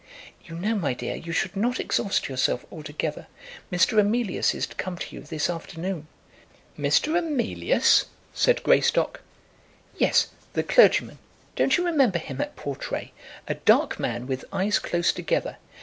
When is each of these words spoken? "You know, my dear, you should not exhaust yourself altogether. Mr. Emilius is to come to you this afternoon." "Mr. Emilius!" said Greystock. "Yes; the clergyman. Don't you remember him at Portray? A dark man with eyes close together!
"You 0.43 0.55
know, 0.55 0.73
my 0.73 0.95
dear, 0.95 1.15
you 1.15 1.31
should 1.31 1.55
not 1.55 1.79
exhaust 1.79 2.27
yourself 2.27 2.65
altogether. 2.71 3.27
Mr. 3.71 3.99
Emilius 3.99 4.55
is 4.55 4.65
to 4.65 4.75
come 4.75 4.97
to 4.97 5.15
you 5.15 5.21
this 5.21 5.47
afternoon." 5.47 6.07
"Mr. 6.75 7.15
Emilius!" 7.15 8.05
said 8.33 8.63
Greystock. 8.63 9.21
"Yes; 9.95 10.29
the 10.53 10.63
clergyman. 10.63 11.19
Don't 11.55 11.77
you 11.77 11.85
remember 11.85 12.17
him 12.17 12.41
at 12.41 12.55
Portray? 12.55 13.11
A 13.47 13.53
dark 13.53 13.99
man 13.99 14.25
with 14.25 14.43
eyes 14.51 14.79
close 14.79 15.13
together! 15.13 15.57